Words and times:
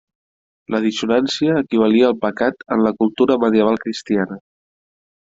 La 0.75 0.77
dissonància 0.85 1.57
equivalia 1.63 2.07
al 2.07 2.17
pecat 2.23 2.65
en 2.77 2.81
la 2.87 2.93
cultura 3.03 3.37
medieval 3.45 3.79
cristiana. 3.85 4.39